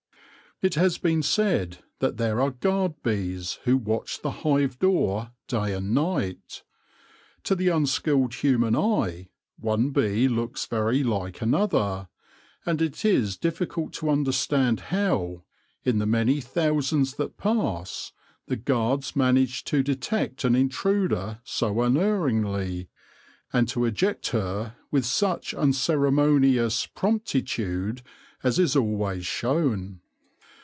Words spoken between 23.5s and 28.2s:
and to eject her with such unceremonious promptitude